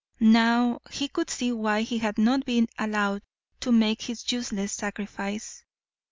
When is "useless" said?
4.31-4.73